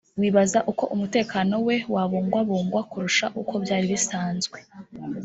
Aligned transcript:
wibaza 0.19 0.59
uko 0.71 0.83
umutekano 0.95 1.53
we 1.67 1.75
wabungwabungwa 1.93 2.81
kurusha 2.89 3.25
uko 3.41 3.53
byari 3.63 3.85
bisanzwe 3.93 4.57